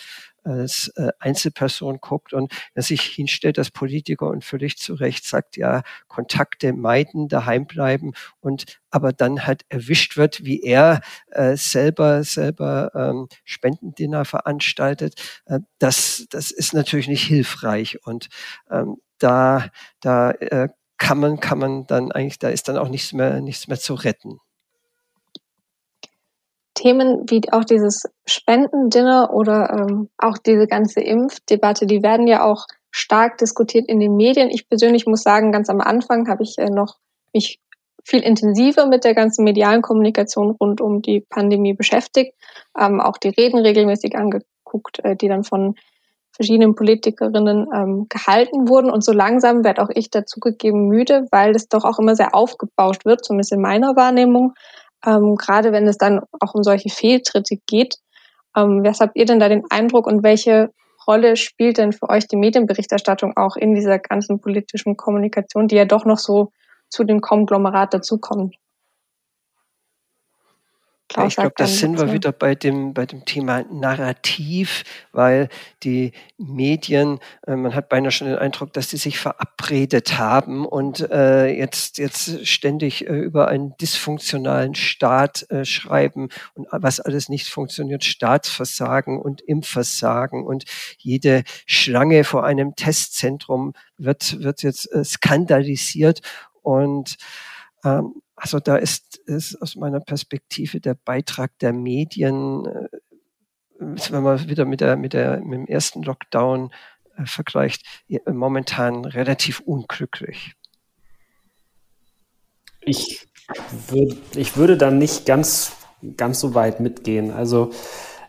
[0.45, 5.57] als äh, Einzelperson guckt und er sich hinstellt als Politiker und völlig zu Recht sagt,
[5.57, 12.23] ja, Kontakte meiden, daheim bleiben und aber dann halt erwischt wird, wie er äh, selber
[12.23, 15.15] selber ähm, Spendendinner veranstaltet,
[15.47, 18.29] äh, das das ist natürlich nicht hilfreich und
[18.71, 19.67] ähm, da
[19.99, 23.67] da äh, kann man kann man dann eigentlich da ist dann auch nichts mehr nichts
[23.67, 24.39] mehr zu retten.
[26.73, 32.67] Themen wie auch dieses Spendendinner oder ähm, auch diese ganze Impfdebatte, die werden ja auch
[32.91, 34.49] stark diskutiert in den Medien.
[34.49, 36.97] Ich persönlich muss sagen, ganz am Anfang habe ich äh, noch
[37.33, 37.59] mich
[38.03, 42.33] viel intensiver mit der ganzen medialen Kommunikation rund um die Pandemie beschäftigt,
[42.79, 45.75] ähm, auch die Reden regelmäßig angeguckt, äh, die dann von
[46.37, 48.89] verschiedenen Politikerinnen ähm, gehalten wurden.
[48.89, 53.03] Und so langsam werde auch ich dazugegeben müde, weil es doch auch immer sehr aufgebauscht
[53.03, 54.53] wird, zumindest in meiner Wahrnehmung
[55.05, 57.95] ähm, gerade wenn es dann auch um solche Fehltritte geht.
[58.55, 60.71] Ähm, was habt ihr denn da den Eindruck und welche
[61.07, 65.85] Rolle spielt denn für euch die Medienberichterstattung auch in dieser ganzen politischen Kommunikation, die ja
[65.85, 66.51] doch noch so
[66.89, 68.55] zu dem Konglomerat dazukommt?
[71.09, 75.47] Klaus ich glaube, das sind wir wieder bei dem, bei dem Thema Narrativ, weil
[75.83, 81.09] die Medien, äh, man hat beinahe schon den Eindruck, dass die sich verabredet haben und
[81.09, 87.47] äh, jetzt, jetzt ständig äh, über einen dysfunktionalen Staat äh, schreiben und was alles nicht
[87.47, 90.65] funktioniert, Staatsversagen und Impfversagen und
[90.97, 96.19] jede Schlange vor einem Testzentrum wird, wird jetzt äh, skandalisiert
[96.61, 97.15] und
[97.85, 102.87] Ähm, also da ist, ist aus meiner Perspektive der Beitrag der Medien, äh,
[103.79, 106.71] wenn man wieder mit, der, mit, der, mit dem ersten Lockdown
[107.17, 107.83] äh, vergleicht,
[108.25, 110.53] momentan relativ unglücklich.
[112.81, 113.27] Ich,
[113.89, 115.73] würd, ich würde dann nicht ganz,
[116.15, 117.31] ganz so weit mitgehen.
[117.31, 117.71] Also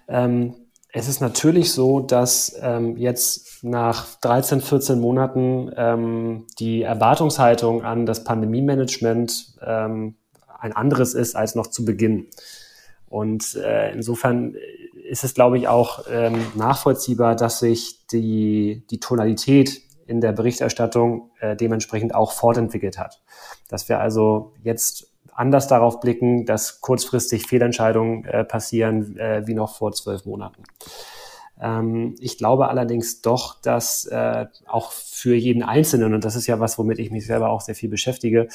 [0.09, 0.55] ähm,
[0.93, 8.07] es ist natürlich so, dass ähm, jetzt nach 13, 14 Monaten ähm, die Erwartungshaltung an
[8.07, 10.17] das Pandemie-Management ähm,
[10.59, 12.29] ein anderes ist als noch zu Beginn.
[13.07, 14.57] Und äh, insofern
[15.09, 21.31] ist es, glaube ich, auch ähm, nachvollziehbar, dass sich die, die Tonalität in der Berichterstattung
[21.41, 23.23] äh, dementsprechend auch fortentwickelt hat.
[23.69, 25.07] Dass wir also jetzt
[25.39, 30.65] anders darauf blicken, dass kurzfristig Fehlentscheidungen äh, passieren äh, wie noch vor zwölf Monaten.
[31.61, 36.59] Ähm, ich glaube allerdings doch, dass äh, auch für jeden Einzelnen, und das ist ja
[36.59, 38.49] was, womit ich mich selber auch sehr viel beschäftige,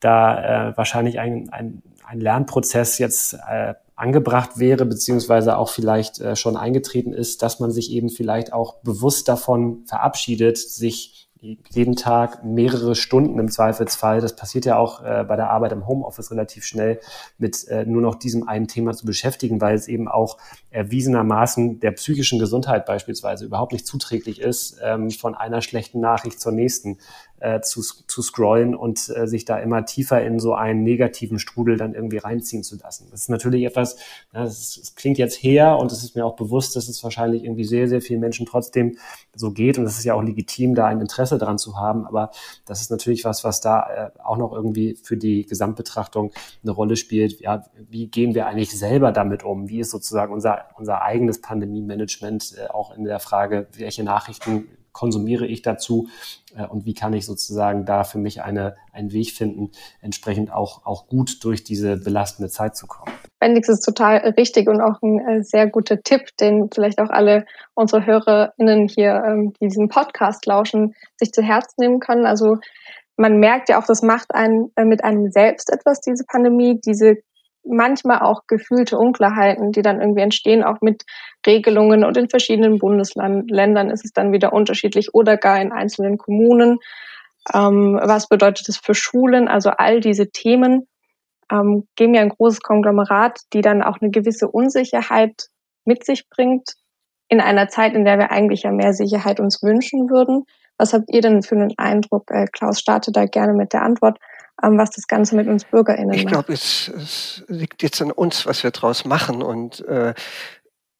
[0.00, 6.34] da äh, wahrscheinlich ein, ein, ein Lernprozess jetzt äh, angebracht wäre, beziehungsweise auch vielleicht äh,
[6.34, 11.23] schon eingetreten ist, dass man sich eben vielleicht auch bewusst davon verabschiedet, sich
[11.70, 15.86] jeden Tag mehrere Stunden im Zweifelsfall, das passiert ja auch äh, bei der Arbeit im
[15.86, 17.00] Homeoffice relativ schnell,
[17.38, 20.38] mit äh, nur noch diesem einen Thema zu beschäftigen, weil es eben auch
[20.70, 26.52] erwiesenermaßen der psychischen Gesundheit beispielsweise überhaupt nicht zuträglich ist, ähm, von einer schlechten Nachricht zur
[26.52, 26.98] nächsten
[27.44, 31.76] äh, zu, zu scrollen und äh, sich da immer tiefer in so einen negativen Strudel
[31.76, 33.08] dann irgendwie reinziehen zu lassen.
[33.10, 33.96] Das ist natürlich etwas,
[34.32, 37.44] ja, das, das klingt jetzt her und es ist mir auch bewusst, dass es wahrscheinlich
[37.44, 38.96] irgendwie sehr, sehr vielen Menschen trotzdem
[39.34, 42.30] so geht und es ist ja auch legitim, da ein Interesse dran zu haben, aber
[42.64, 46.96] das ist natürlich was, was da äh, auch noch irgendwie für die Gesamtbetrachtung eine Rolle
[46.96, 47.40] spielt.
[47.40, 49.68] Ja, wie gehen wir eigentlich selber damit um?
[49.68, 55.46] Wie ist sozusagen unser, unser eigenes Pandemie-Management äh, auch in der Frage, welche Nachrichten konsumiere
[55.46, 56.08] ich dazu
[56.56, 60.86] äh, und wie kann ich sozusagen da für mich eine, einen Weg finden, entsprechend auch,
[60.86, 63.12] auch gut durch diese belastende Zeit zu kommen.
[63.38, 67.44] Bendix ist total richtig und auch ein äh, sehr guter Tipp, den vielleicht auch alle
[67.74, 72.24] unsere HörerInnen hier, ähm, die diesen Podcast lauschen, sich zu Herzen nehmen können.
[72.24, 72.56] Also
[73.16, 77.18] man merkt ja auch, das macht einen äh, mit einem selbst etwas, diese Pandemie, diese
[77.64, 81.04] manchmal auch gefühlte Unklarheiten, die dann irgendwie entstehen, auch mit
[81.46, 86.78] Regelungen und in verschiedenen Bundesländern ist es dann wieder unterschiedlich oder gar in einzelnen Kommunen.
[87.52, 89.48] Ähm, was bedeutet das für Schulen?
[89.48, 90.86] Also all diese Themen
[91.50, 95.48] ähm, geben ja ein großes Konglomerat, die dann auch eine gewisse Unsicherheit
[95.84, 96.74] mit sich bringt
[97.28, 100.44] in einer Zeit, in der wir eigentlich ja mehr Sicherheit uns wünschen würden.
[100.78, 102.30] Was habt ihr denn für einen Eindruck?
[102.30, 104.18] Äh, Klaus, starte da gerne mit der Antwort
[104.60, 106.32] was das Ganze mit uns BürgerInnen ich macht.
[106.32, 109.42] Ich glaube, es, es, liegt jetzt an uns, was wir daraus machen.
[109.42, 110.14] Und äh,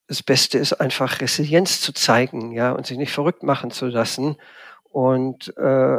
[0.06, 4.36] das Beste ist einfach Resilienz zu zeigen, ja, und sich nicht verrückt machen zu lassen
[4.84, 5.98] und äh,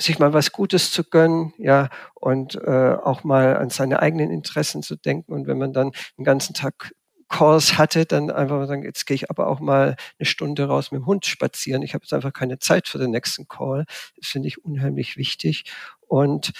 [0.00, 4.82] sich mal was Gutes zu gönnen, ja, und äh, auch mal an seine eigenen Interessen
[4.82, 5.32] zu denken.
[5.32, 6.92] Und wenn man dann den ganzen Tag
[7.32, 10.92] Calls hatte, dann einfach mal sagen, jetzt gehe ich aber auch mal eine Stunde raus
[10.92, 11.82] mit dem Hund spazieren.
[11.82, 13.86] Ich habe jetzt einfach keine Zeit für den nächsten Call.
[14.16, 15.64] Das finde ich unheimlich wichtig.
[16.06, 16.52] Und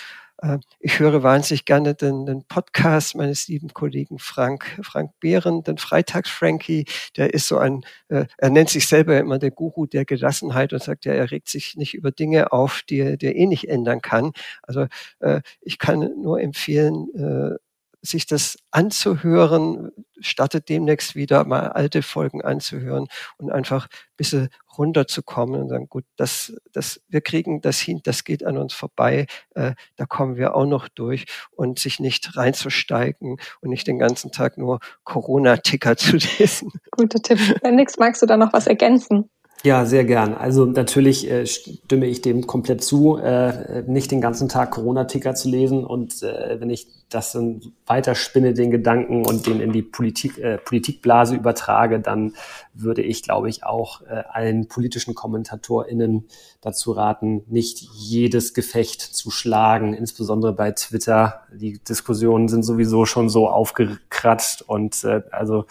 [0.80, 6.86] ich höre wahnsinnig gerne den, den, Podcast meines lieben Kollegen Frank, Frank Behren, den Freitags-Frankie.
[7.16, 10.82] Der ist so ein, äh, er nennt sich selber immer der Guru der Gelassenheit und
[10.82, 14.00] sagt er regt sich nicht über Dinge auf, die er, die er eh nicht ändern
[14.00, 14.32] kann.
[14.62, 14.86] Also
[15.20, 17.58] äh, ich kann nur empfehlen, äh,
[18.02, 23.06] sich das anzuhören, startet demnächst wieder mal alte Folgen anzuhören
[23.38, 28.24] und einfach ein bisschen runterzukommen und sagen, gut, das, das, wir kriegen das hin, das
[28.24, 33.36] geht an uns vorbei, äh, da kommen wir auch noch durch und sich nicht reinzusteigen
[33.60, 36.72] und nicht den ganzen Tag nur Corona-Ticker zu lesen.
[36.90, 37.38] Guter Tipp.
[37.62, 39.30] Nix, magst du da noch was ergänzen?
[39.64, 40.34] Ja, sehr gern.
[40.34, 45.48] Also natürlich äh, stimme ich dem komplett zu, äh, nicht den ganzen Tag Corona-Ticker zu
[45.48, 50.38] lesen und äh, wenn ich das dann weiterspinne, den Gedanken und den in die Politik,
[50.38, 52.34] äh, Politikblase übertrage, dann
[52.74, 56.26] würde ich, glaube ich, auch äh, allen politischen KommentatorInnen
[56.60, 61.42] dazu raten, nicht jedes Gefecht zu schlagen, insbesondere bei Twitter.
[61.54, 65.66] Die Diskussionen sind sowieso schon so aufgekratzt und äh, also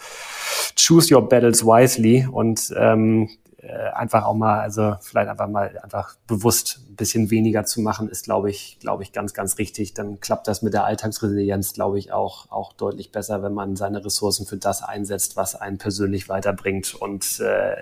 [0.76, 3.28] choose your battles wisely und ähm,
[3.62, 8.08] äh, einfach auch mal, also vielleicht einfach mal einfach bewusst ein bisschen weniger zu machen,
[8.08, 9.94] ist, glaube ich, glaube ich, ganz, ganz richtig.
[9.94, 14.04] Dann klappt das mit der Alltagsresilienz, glaube ich, auch, auch deutlich besser, wenn man seine
[14.04, 17.76] Ressourcen für das einsetzt, was einen persönlich weiterbringt und äh,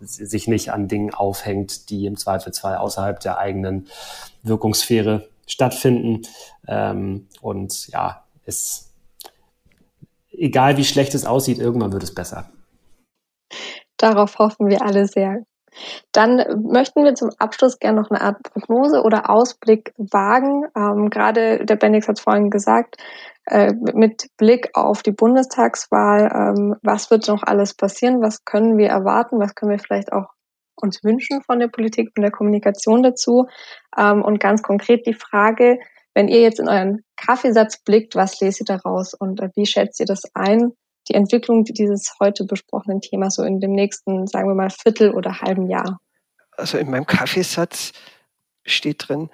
[0.00, 3.88] sich nicht an Dingen aufhängt, die im Zweifelsfall außerhalb der eigenen
[4.42, 6.22] Wirkungssphäre stattfinden.
[6.66, 8.90] Ähm, und ja, es,
[10.32, 12.50] egal wie schlecht es aussieht, irgendwann wird es besser.
[14.00, 15.44] Darauf hoffen wir alle sehr.
[16.12, 20.64] Dann möchten wir zum Abschluss gerne noch eine Art Prognose oder Ausblick wagen.
[20.74, 22.96] Ähm, gerade der Bendix hat es vorhin gesagt,
[23.44, 28.22] äh, mit Blick auf die Bundestagswahl, ähm, was wird noch alles passieren?
[28.22, 29.38] Was können wir erwarten?
[29.38, 30.30] Was können wir vielleicht auch
[30.76, 33.46] uns wünschen von der Politik und der Kommunikation dazu?
[33.96, 35.78] Ähm, und ganz konkret die Frage,
[36.14, 40.00] wenn ihr jetzt in euren Kaffeesatz blickt, was lest ihr daraus und äh, wie schätzt
[40.00, 40.72] ihr das ein?
[41.08, 45.40] Die Entwicklung dieses heute besprochenen Themas so in dem nächsten, sagen wir mal, Viertel oder
[45.40, 46.00] halben Jahr?
[46.56, 47.92] Also in meinem Kaffeesatz
[48.64, 49.30] steht drin,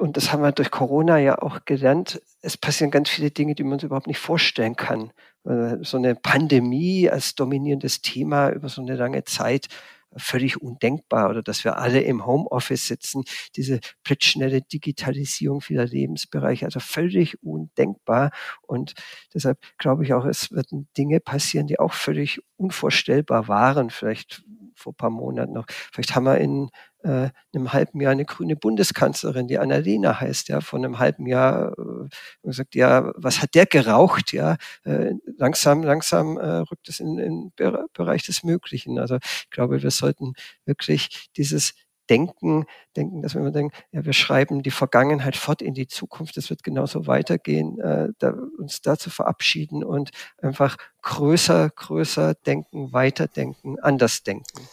[0.00, 3.64] und das haben wir durch Corona ja auch gelernt, es passieren ganz viele Dinge, die
[3.64, 5.12] man sich überhaupt nicht vorstellen kann.
[5.44, 9.68] Äh, so eine Pandemie als dominierendes Thema über so eine lange Zeit
[10.16, 13.24] völlig undenkbar oder dass wir alle im Homeoffice sitzen,
[13.56, 18.30] diese blitzschnelle Digitalisierung vieler Lebensbereiche, also völlig undenkbar.
[18.62, 18.94] Und
[19.34, 24.42] deshalb glaube ich auch, es werden Dinge passieren, die auch völlig unvorstellbar waren, vielleicht
[24.74, 25.66] vor ein paar Monaten noch.
[25.92, 26.70] Vielleicht haben wir in
[27.02, 31.72] äh, einem halben Jahr eine grüne Bundeskanzlerin, die Annalena heißt, ja, von einem halben Jahr
[31.78, 32.08] äh,
[32.42, 34.32] gesagt, ja, was hat der geraucht?
[34.32, 37.52] Ja, äh, langsam, langsam äh, rückt es in den
[37.92, 38.98] Bereich des Möglichen.
[38.98, 40.34] Also ich glaube, wir sollten
[40.64, 41.74] wirklich dieses
[42.10, 42.64] denken,
[42.96, 46.50] denken, dass wir immer denken, ja, wir schreiben die Vergangenheit fort in die Zukunft, es
[46.50, 50.10] wird genauso weitergehen, äh, da, uns da zu verabschieden und
[50.42, 54.68] einfach größer, größer denken, weiterdenken, anders denken.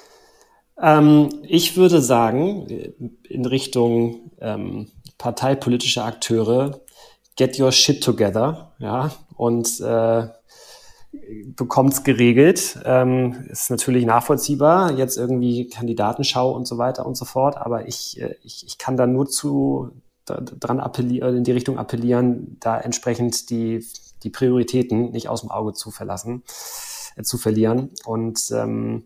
[0.82, 2.68] Ähm, ich würde sagen,
[3.28, 6.82] in Richtung ähm, parteipolitische Akteure,
[7.36, 10.28] get your shit together, ja, und äh,
[11.56, 12.80] bekommt's geregelt.
[12.86, 18.22] Ähm, ist natürlich nachvollziehbar, jetzt irgendwie Kandidatenschau und so weiter und so fort, aber ich,
[18.22, 19.92] äh, ich, ich kann da nur zu
[20.26, 23.86] dran appellieren, in die Richtung appellieren, da entsprechend die,
[24.24, 26.44] die Prioritäten nicht aus dem Auge zu verlassen,
[27.16, 27.92] äh, zu verlieren.
[28.06, 29.06] Und ähm,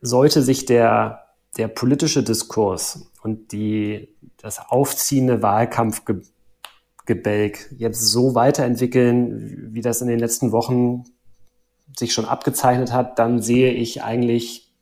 [0.00, 1.24] sollte sich der,
[1.56, 10.18] der politische Diskurs und die, das aufziehende Wahlkampfgebälk jetzt so weiterentwickeln, wie das in den
[10.18, 11.04] letzten Wochen
[11.96, 14.72] sich schon abgezeichnet hat, dann sehe ich eigentlich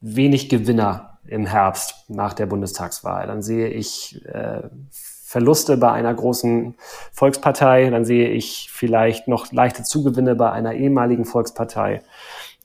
[0.00, 3.26] wenig Gewinner im Herbst nach der Bundestagswahl.
[3.26, 6.74] Dann sehe ich äh, Verluste bei einer großen
[7.12, 12.02] Volkspartei, dann sehe ich vielleicht noch leichte Zugewinne bei einer ehemaligen Volkspartei.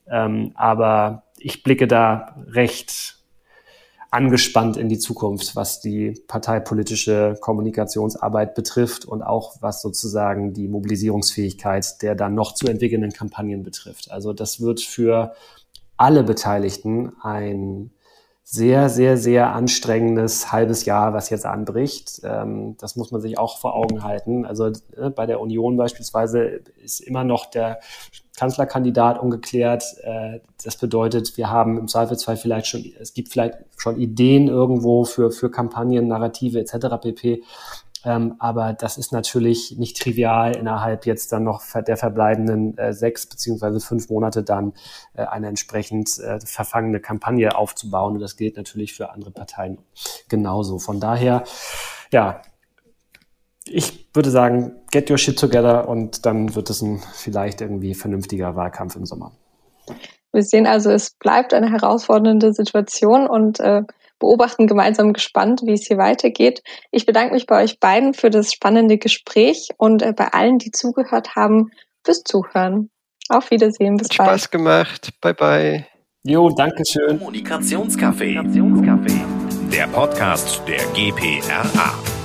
[0.10, 3.20] Ähm, aber ich blicke da recht
[4.12, 12.02] angespannt in die Zukunft, was die parteipolitische Kommunikationsarbeit betrifft und auch was sozusagen die Mobilisierungsfähigkeit
[12.02, 14.12] der dann noch zu entwickelnden Kampagnen betrifft.
[14.12, 15.36] Also das wird für
[15.96, 17.92] alle Beteiligten ein
[18.50, 22.22] sehr, sehr, sehr anstrengendes halbes Jahr, was jetzt anbricht.
[22.24, 24.46] Ähm, das muss man sich auch vor Augen halten.
[24.46, 27.82] Also äh, bei der Union beispielsweise ist immer noch der
[28.38, 29.84] Kanzlerkandidat ungeklärt.
[30.02, 35.04] Äh, das bedeutet, wir haben im Zweifelsfall vielleicht schon, es gibt vielleicht schon Ideen irgendwo
[35.04, 37.02] für, für Kampagnen, Narrative etc.
[37.02, 37.44] pp.
[38.08, 43.26] Ähm, aber das ist natürlich nicht trivial, innerhalb jetzt dann noch der verbleibenden äh, sechs
[43.26, 44.72] beziehungsweise fünf Monate dann
[45.14, 48.14] äh, eine entsprechend äh, verfangene Kampagne aufzubauen.
[48.14, 49.80] Und das gilt natürlich für andere Parteien
[50.30, 50.80] genauso.
[50.80, 51.44] Von daher,
[52.10, 52.42] ja,
[53.66, 58.56] ich würde sagen, get your shit together und dann wird es ein vielleicht irgendwie vernünftiger
[58.56, 59.34] Wahlkampf im Sommer.
[60.32, 63.84] Wir sehen also, es bleibt eine herausfordernde Situation und äh,
[64.20, 66.62] beobachten gemeinsam gespannt, wie es hier weitergeht.
[66.92, 70.72] Ich bedanke mich bei euch beiden für das spannende Gespräch und äh, bei allen, die
[70.72, 71.72] zugehört haben,
[72.04, 72.90] fürs Zuhören.
[73.30, 74.30] Auf Wiedersehen, bis Hat bald.
[74.30, 75.10] Spaß gemacht.
[75.22, 75.88] Bye bye.
[76.24, 77.20] Jo, danke schön.
[77.20, 78.44] Kommunikationscafé.
[79.72, 82.17] Der Podcast der GPRA.